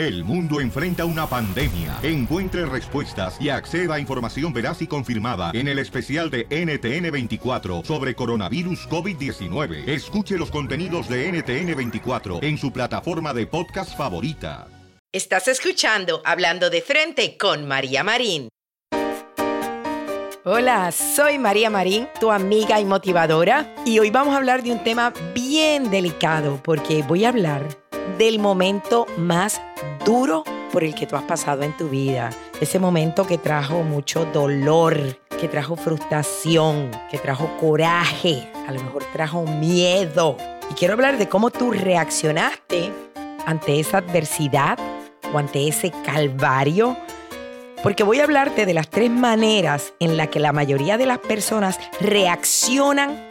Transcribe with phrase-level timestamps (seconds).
[0.00, 1.98] El mundo enfrenta una pandemia.
[2.02, 8.14] Encuentre respuestas y acceda a información veraz y confirmada en el especial de NTN24 sobre
[8.14, 9.86] coronavirus COVID-19.
[9.86, 14.68] Escuche los contenidos de NTN24 en su plataforma de podcast favorita.
[15.12, 18.48] Estás escuchando Hablando de Frente con María Marín.
[20.46, 24.82] Hola, soy María Marín, tu amiga y motivadora, y hoy vamos a hablar de un
[24.82, 29.60] tema bien delicado porque voy a hablar del momento más
[30.04, 32.30] duro por el que tú has pasado en tu vida.
[32.60, 39.04] Ese momento que trajo mucho dolor, que trajo frustración, que trajo coraje, a lo mejor
[39.12, 40.36] trajo miedo.
[40.70, 42.92] Y quiero hablar de cómo tú reaccionaste
[43.46, 44.78] ante esa adversidad
[45.32, 46.96] o ante ese calvario.
[47.82, 51.18] Porque voy a hablarte de las tres maneras en las que la mayoría de las
[51.18, 53.28] personas reaccionan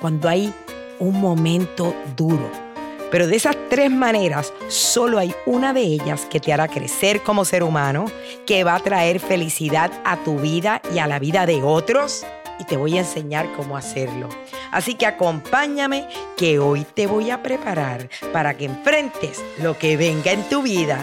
[0.00, 0.52] cuando hay
[0.98, 2.67] un momento duro
[3.10, 7.44] pero de esas tres maneras, solo hay una de ellas que te hará crecer como
[7.44, 8.06] ser humano,
[8.46, 12.26] que va a traer felicidad a tu vida y a la vida de otros.
[12.60, 14.28] Y te voy a enseñar cómo hacerlo.
[14.72, 20.32] Así que acompáñame que hoy te voy a preparar para que enfrentes lo que venga
[20.32, 20.98] en tu vida.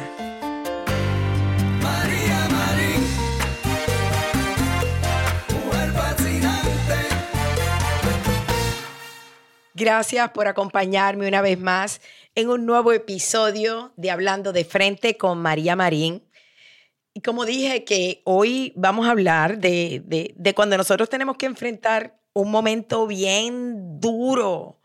[9.78, 12.00] Gracias por acompañarme una vez más
[12.34, 16.24] en un nuevo episodio de Hablando de Frente con María Marín.
[17.14, 20.02] Y como dije que hoy vamos a hablar de,
[20.34, 24.80] de, cuando nosotros tenemos que enfrentar un momento bien duro,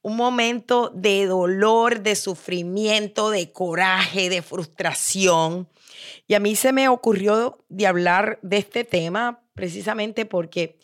[0.00, 5.68] un momento de dolor, de sufrimiento, de coraje, de frustración.
[6.26, 10.78] Y a mí se me ocurrió de hablar de este tema precisamente porque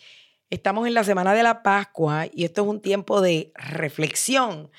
[0.49, 4.71] Estamos en la semana de la Pascua y esto es un tiempo de reflexión.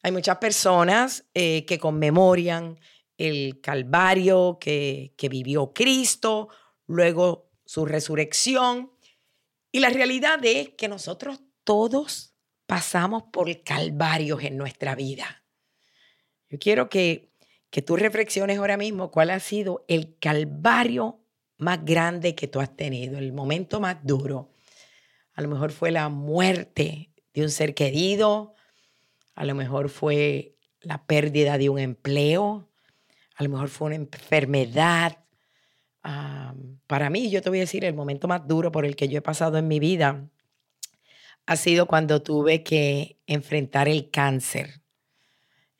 [0.00, 2.78] Hay muchas personas eh, que conmemorian
[3.18, 6.50] el Calvario que, que vivió Cristo,
[6.86, 8.92] luego su resurrección.
[9.72, 12.36] Y la realidad es que nosotros todos
[12.66, 15.44] pasamos por Calvarios en nuestra vida.
[16.48, 17.32] Yo quiero que,
[17.70, 21.24] que tú reflexiones ahora mismo cuál ha sido el Calvario
[21.56, 24.51] más grande que tú has tenido, el momento más duro
[25.34, 28.54] a lo mejor fue la muerte de un ser querido,
[29.34, 32.68] a lo mejor fue la pérdida de un empleo,
[33.36, 35.18] a lo mejor fue una enfermedad.
[36.86, 39.18] para mí, yo te voy a decir, el momento más duro por el que yo
[39.18, 40.28] he pasado en mi vida
[41.46, 44.82] ha sido cuando tuve que enfrentar el cáncer.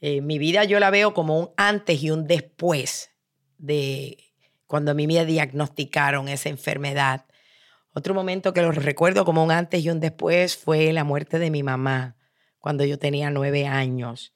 [0.00, 3.10] Eh, mi vida yo la veo como un antes y un después
[3.58, 4.32] de
[4.66, 7.26] cuando a mí me diagnosticaron esa enfermedad.
[7.94, 11.50] Otro momento que lo recuerdo como un antes y un después fue la muerte de
[11.50, 12.16] mi mamá
[12.58, 14.32] cuando yo tenía nueve años.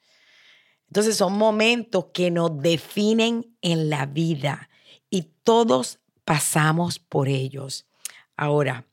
[0.89, 4.69] Entonces son momentos que nos definen en la vida
[5.09, 7.87] y todos pasamos por ellos.
[8.37, 8.87] Ahora,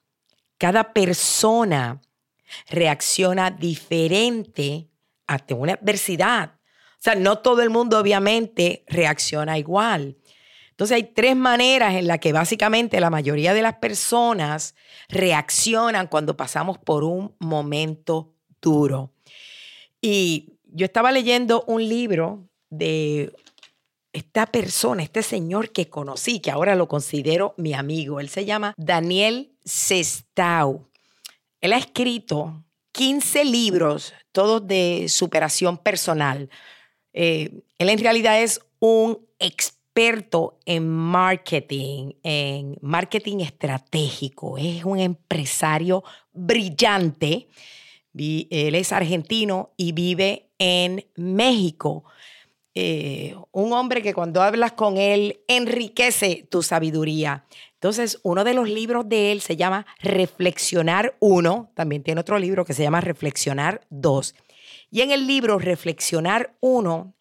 [0.58, 2.02] cada persona
[2.70, 4.90] reacciona diferente
[5.28, 6.60] ante una adversidad.
[6.94, 10.18] O sea, no todo el mundo obviamente reacciona igual.
[10.74, 14.74] Entonces hay tres maneras en las que básicamente la mayoría de las personas
[15.08, 19.12] reaccionan cuando pasamos por un momento duro.
[20.02, 23.32] Y yo estaba leyendo un libro de
[24.14, 28.20] esta persona, este señor que conocí, que ahora lo considero mi amigo.
[28.20, 30.90] Él se llama Daniel Sestau.
[31.62, 32.64] Él ha escrito
[32.94, 36.50] 15 libros, todos de superación personal.
[37.14, 44.58] Eh, él en realidad es un experto experto en marketing, en marketing estratégico.
[44.58, 47.48] Es un empresario brillante.
[48.16, 52.06] Él es argentino y vive en México.
[52.74, 57.46] Eh, un hombre que cuando hablas con él enriquece tu sabiduría.
[57.76, 62.66] Entonces, uno de los libros de él se llama Reflexionar 1, también tiene otro libro
[62.66, 64.34] que se llama Reflexionar 2.
[64.90, 67.14] Y en el libro Reflexionar 1,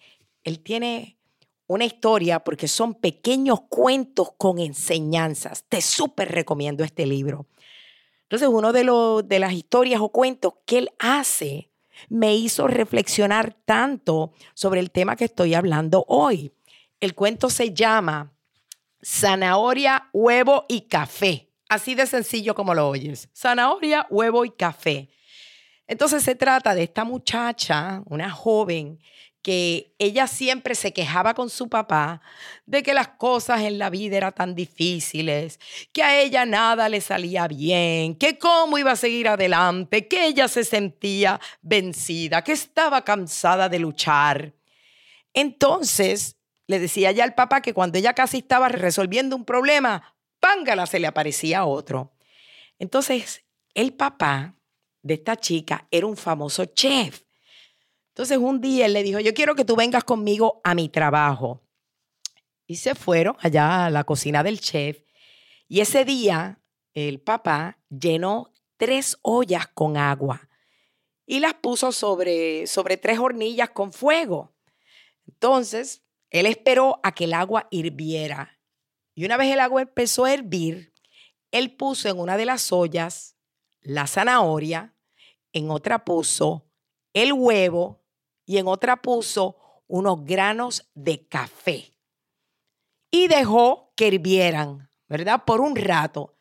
[0.45, 1.19] él tiene
[1.67, 5.65] una historia porque son pequeños cuentos con enseñanzas.
[5.69, 7.47] Te súper recomiendo este libro.
[8.25, 8.85] Entonces, uno de,
[9.25, 11.71] de las historias o cuentos que él hace
[12.09, 16.53] me hizo reflexionar tanto sobre el tema que estoy hablando hoy.
[17.01, 18.33] El cuento se llama
[19.05, 21.51] Zanahoria, huevo y café.
[21.69, 23.29] Así de sencillo como lo oyes.
[23.35, 25.09] Zanahoria, huevo y café.
[25.87, 28.99] Entonces se trata de esta muchacha, una joven
[29.43, 32.23] que ella siempre se quejaba con su papá
[32.65, 35.59] de que las cosas en la vida eran tan difíciles,
[35.93, 40.47] que a ella nada le salía bien, que cómo iba a seguir adelante, que ella
[40.47, 44.55] se sentía vencida, que estaba cansada de luchar.
[45.35, 46.37] Entonces,
[46.69, 51.01] le decía ya al papá que cuando ella casi estaba resolviendo un problema, pángala, se
[51.01, 52.15] le aparecía otro.
[52.79, 54.55] Entonces, el papá
[55.03, 57.23] de esta chica era un famoso chef.
[58.13, 61.63] Entonces, un día él le dijo, yo quiero que tú vengas conmigo a mi trabajo.
[62.67, 65.03] Y se fueron allá a la cocina del chef.
[65.67, 66.61] Y ese día,
[66.93, 70.51] el papá llenó tres ollas con agua
[71.25, 74.55] y las puso sobre, sobre tres hornillas con fuego.
[75.27, 78.61] Entonces, él esperó a que el agua hirviera.
[79.15, 80.93] Y una vez el agua empezó a hervir,
[81.51, 83.37] él puso en una de las ollas
[83.81, 84.95] la zanahoria,
[85.55, 86.67] en otra puso
[87.15, 88.02] el huevo
[88.45, 89.57] y en otra puso
[89.87, 91.95] unos granos de café.
[93.11, 95.45] Y dejó que hirvieran, ¿verdad?
[95.45, 96.35] Por un rato.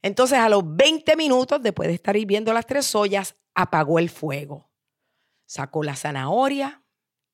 [0.00, 4.70] Entonces a los 20 minutos, después de estar hirviendo las tres ollas, apagó el fuego.
[5.46, 6.84] Sacó la zanahoria,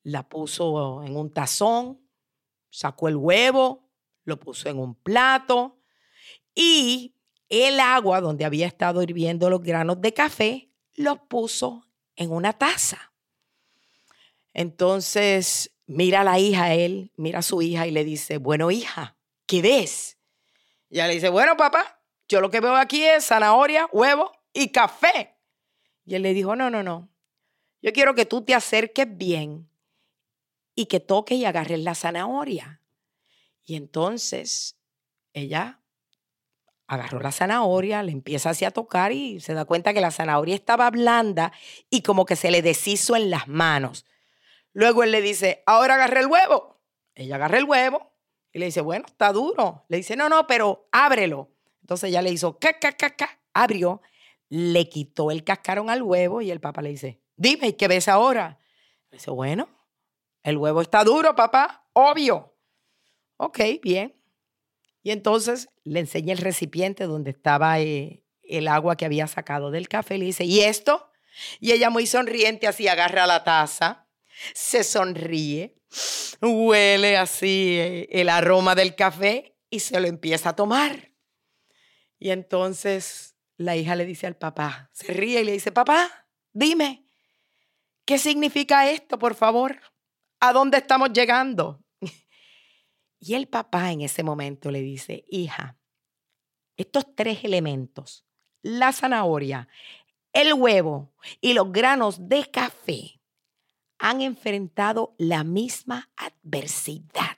[0.01, 2.01] la puso en un tazón,
[2.69, 3.91] sacó el huevo,
[4.23, 5.79] lo puso en un plato
[6.55, 7.15] y
[7.49, 13.13] el agua donde había estado hirviendo los granos de café lo puso en una taza.
[14.55, 19.17] Entonces mira a la hija él, mira a su hija y le dice, bueno hija,
[19.45, 20.17] ¿qué ves?
[20.89, 24.69] Y ella le dice, bueno papá, yo lo que veo aquí es zanahoria, huevo y
[24.69, 25.35] café.
[26.05, 27.09] Y él le dijo, no, no, no.
[27.81, 29.69] Yo quiero que tú te acerques bien
[30.73, 32.81] y que toques y agarres la zanahoria.
[33.65, 34.77] Y entonces
[35.33, 35.81] ella
[36.87, 40.55] agarró la zanahoria, le empieza así a tocar y se da cuenta que la zanahoria
[40.55, 41.51] estaba blanda
[41.89, 44.05] y como que se le deshizo en las manos.
[44.75, 46.81] Luego él le dice, ahora agarré el huevo.
[47.15, 48.11] Ella agarra el huevo
[48.51, 49.85] y le dice, bueno, está duro.
[49.87, 51.49] Le dice, no, no, pero ábrelo.
[51.79, 54.01] Entonces ella le hizo, ca, ca, ca, ca, abrió,
[54.49, 58.59] le quitó el cascarón al huevo y el papá le dice, dime, ¿qué ves ahora?
[59.11, 59.69] Le dice, bueno,
[60.43, 62.53] el huevo está duro, papá, obvio.
[63.37, 64.13] Ok, bien.
[65.03, 69.87] Y entonces le enseña el recipiente donde estaba eh, el agua que había sacado del
[69.87, 70.17] café.
[70.17, 71.09] Le dice, ¿y esto?
[71.61, 74.04] Y ella muy sonriente así agarra la taza,
[74.53, 75.77] se sonríe,
[76.41, 81.11] huele así eh, el aroma del café y se lo empieza a tomar.
[82.19, 87.05] Y entonces la hija le dice al papá, se ríe y le dice, papá, dime,
[88.05, 89.79] ¿qué significa esto, por favor?
[90.39, 91.81] ¿A dónde estamos llegando?
[93.19, 95.79] Y el papá en ese momento le dice, hija,
[96.77, 98.23] estos tres elementos,
[98.61, 99.67] la zanahoria,
[100.31, 103.19] el huevo y los granos de café,
[103.97, 107.37] han enfrentado la misma adversidad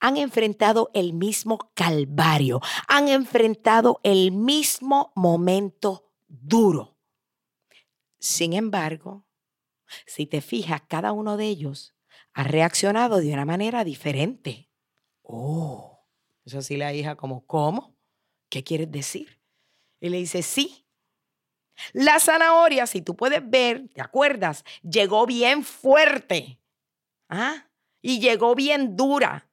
[0.00, 6.96] han enfrentado el mismo calvario, han enfrentado el mismo momento duro.
[8.18, 9.26] Sin embargo,
[10.06, 11.94] si te fijas, cada uno de ellos
[12.32, 14.70] ha reaccionado de una manera diferente.
[15.22, 16.06] Oh,
[16.44, 17.96] eso sí la hija como, ¿cómo?
[18.48, 19.40] ¿Qué quieres decir?
[20.00, 20.87] Y le dice, sí.
[21.92, 24.64] La zanahoria, si tú puedes ver, ¿te acuerdas?
[24.82, 26.58] Llegó bien fuerte.
[27.28, 27.66] ¿Ah?
[28.00, 29.48] Y llegó bien dura.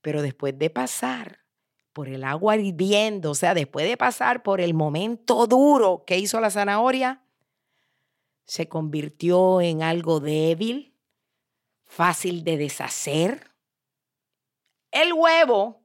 [0.00, 1.44] Pero después de pasar
[1.92, 6.40] por el agua hirviendo, o sea, después de pasar por el momento duro que hizo
[6.40, 7.22] la zanahoria,
[8.46, 10.94] se convirtió en algo débil,
[11.84, 13.52] fácil de deshacer.
[14.90, 15.82] El huevo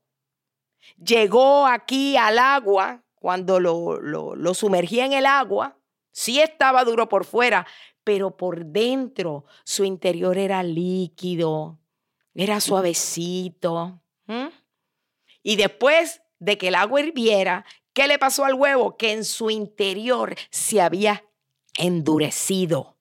[0.97, 5.77] llegó aquí al agua cuando lo, lo, lo sumergía en el agua.
[6.11, 7.67] Sí estaba duro por fuera,
[8.03, 11.79] pero por dentro su interior era líquido,
[12.33, 14.01] era suavecito.
[14.25, 14.47] ¿Mm?
[15.43, 18.97] Y después de que el agua hirviera, ¿qué le pasó al huevo?
[18.97, 21.23] Que en su interior se había
[21.77, 22.97] endurecido.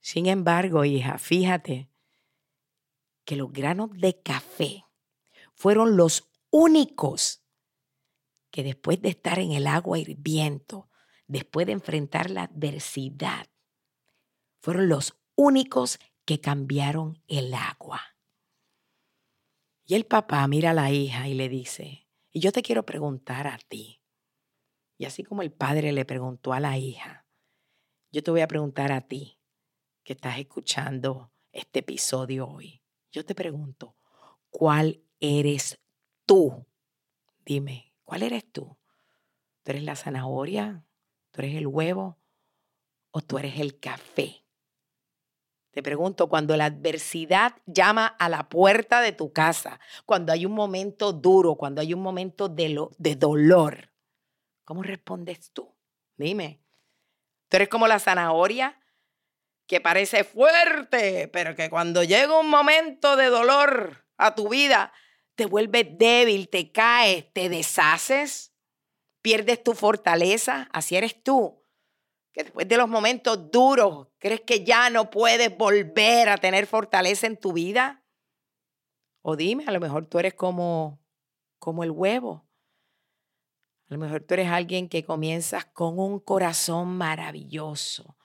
[0.00, 1.88] Sin embargo, hija, fíjate
[3.24, 4.84] que los granos de café
[5.54, 7.43] fueron los únicos
[8.54, 10.88] que después de estar en el agua hirviendo,
[11.26, 13.48] después de enfrentar la adversidad,
[14.60, 18.00] fueron los únicos que cambiaron el agua.
[19.84, 23.48] Y el papá mira a la hija y le dice, y yo te quiero preguntar
[23.48, 24.00] a ti.
[24.98, 27.26] Y así como el padre le preguntó a la hija,
[28.12, 29.40] yo te voy a preguntar a ti
[30.04, 32.84] que estás escuchando este episodio hoy.
[33.10, 33.96] Yo te pregunto,
[34.48, 35.80] ¿cuál eres
[36.24, 36.64] tú?
[37.44, 38.76] Dime, ¿cuál eres tú?
[39.62, 40.84] ¿Tú eres la zanahoria?
[41.30, 42.18] ¿Tú eres el huevo?
[43.10, 44.44] ¿O tú eres el café?
[45.70, 50.52] Te pregunto, cuando la adversidad llama a la puerta de tu casa, cuando hay un
[50.52, 53.90] momento duro, cuando hay un momento de, de dolor,
[54.64, 55.74] ¿cómo respondes tú?
[56.16, 56.60] Dime.
[57.48, 58.80] ¿Tú eres como la zanahoria
[59.66, 64.92] que parece fuerte, pero que cuando llega un momento de dolor a tu vida,
[65.34, 68.52] te vuelves débil, te caes, te deshaces,
[69.22, 71.62] pierdes tu fortaleza, así eres tú.
[72.32, 77.26] Que después de los momentos duros, crees que ya no puedes volver a tener fortaleza
[77.26, 78.04] en tu vida.
[79.22, 81.00] O dime, a lo mejor tú eres como,
[81.58, 82.46] como el huevo.
[83.88, 88.16] A lo mejor tú eres alguien que comienzas con un corazón maravilloso.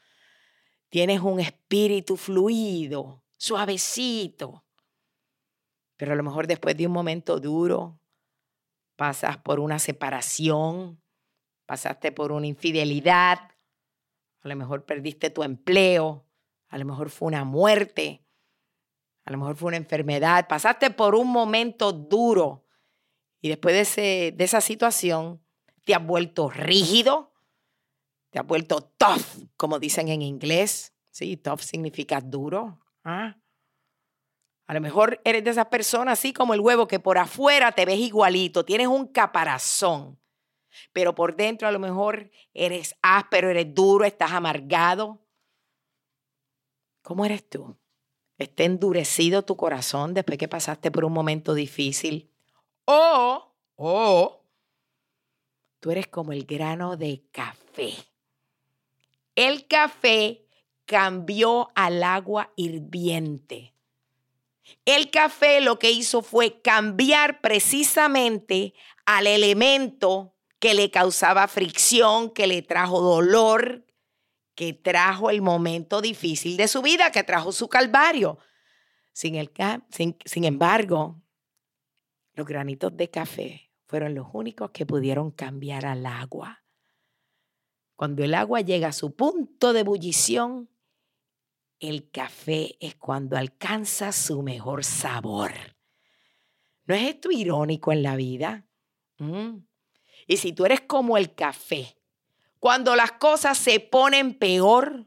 [0.89, 4.65] Tienes un espíritu fluido, suavecito.
[5.99, 7.99] Pero a lo mejor después de un momento duro,
[8.95, 11.03] pasas por una separación,
[11.65, 13.37] pasaste por una infidelidad,
[14.41, 16.25] a lo mejor perdiste tu empleo,
[16.69, 18.25] a lo mejor fue una muerte,
[19.25, 22.65] a lo mejor fue una enfermedad, pasaste por un momento duro
[23.41, 25.43] y después de, ese, de esa situación
[25.83, 27.33] te has vuelto rígido,
[28.29, 30.93] te has vuelto tough, como dicen en inglés.
[31.09, 32.79] Sí, tough significa duro.
[33.03, 33.35] ¿ah?
[34.69, 37.85] A lo mejor eres de esas personas así como el huevo que por afuera te
[37.85, 40.19] ves igualito, tienes un caparazón,
[40.93, 45.25] pero por dentro a lo mejor eres áspero, eres duro, estás amargado.
[47.01, 47.79] ¿Cómo eres tú?
[48.37, 52.29] ¿Está endurecido tu corazón después que pasaste por un momento difícil?
[52.85, 54.43] O, o,
[55.79, 57.95] tú eres como el grano de café.
[59.33, 60.45] El café
[60.85, 63.73] cambió al agua hirviente.
[64.85, 68.73] El café lo que hizo fue cambiar precisamente
[69.05, 73.85] al elemento que le causaba fricción, que le trajo dolor,
[74.55, 78.39] que trajo el momento difícil de su vida, que trajo su calvario.
[79.13, 79.51] Sin, el,
[79.89, 81.21] sin, sin embargo,
[82.33, 86.63] los granitos de café fueron los únicos que pudieron cambiar al agua.
[87.95, 90.69] Cuando el agua llega a su punto de ebullición,
[91.79, 95.53] el café es cuando alcanza su mejor sabor.
[96.85, 98.65] ¿No es esto irónico en la vida?
[100.27, 101.97] Y si tú eres como el café,
[102.59, 105.05] cuando las cosas se ponen peor,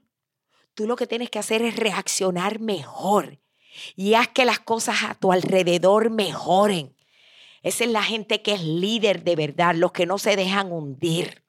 [0.75, 3.41] tú lo que tienes que hacer es reaccionar mejor
[3.97, 6.95] y haz que las cosas a tu alrededor mejoren.
[7.63, 11.42] Esa es la gente que es líder de verdad, los que no se dejan hundir.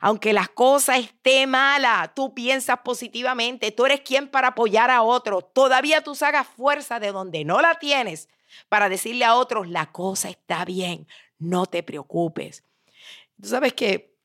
[0.00, 5.44] Aunque las cosas estén malas, tú piensas positivamente, tú eres quien para apoyar a otros.
[5.52, 8.28] Todavía tú hagas fuerza de donde no la tienes
[8.68, 11.06] para decirle a otros, la cosa está bien,
[11.38, 12.64] no te preocupes.
[13.40, 14.16] Tú sabes que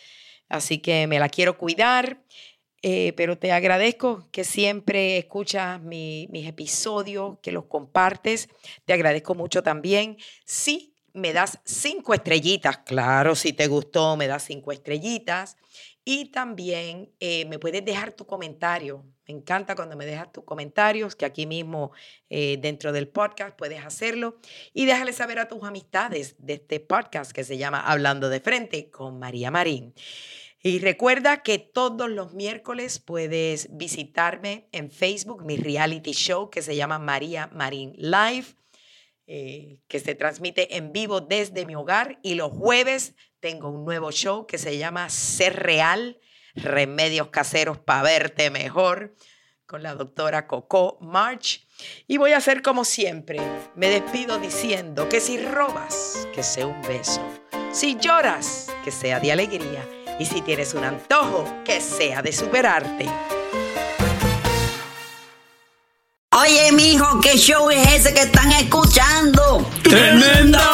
[0.49, 2.23] Así que me la quiero cuidar.
[2.87, 8.51] Eh, pero te agradezco que siempre escuchas mis episodios, que los compartes.
[8.85, 10.19] Te agradezco mucho también.
[10.45, 15.57] Si me das cinco estrellitas, claro, si te gustó, me das cinco estrellitas.
[16.05, 19.03] Y también eh, me puedes dejar tu comentario.
[19.27, 21.93] Me encanta cuando me dejas tus comentarios, que aquí mismo
[22.29, 24.37] eh, dentro del podcast puedes hacerlo.
[24.75, 28.91] Y déjale saber a tus amistades de este podcast que se llama Hablando de Frente
[28.91, 29.95] con María Marín.
[30.67, 36.75] Y recuerda que todos los miércoles puedes visitarme en Facebook, mi reality show que se
[36.75, 38.47] llama María Marín Live.
[39.27, 42.19] eh, que se transmite en vivo desde mi hogar.
[42.23, 46.19] Y los jueves tengo un nuevo show que se llama Ser Real,
[46.55, 49.15] Remedios Caseros para verte mejor,
[49.67, 51.67] con la doctora Coco March.
[52.07, 53.39] Y voy a hacer como siempre.
[53.75, 57.21] Me despido diciendo que si robas, que sea un beso.
[57.71, 60.04] Si lloras, que sea de alegría.
[60.19, 63.11] Y si tienes un antojo, que sea de superarte.
[66.31, 69.65] Oye, mijo, ¿qué show es ese que están escuchando?
[69.83, 70.74] ¡Tremenda